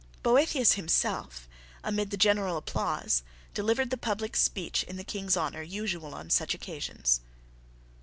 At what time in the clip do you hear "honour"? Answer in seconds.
5.37-5.61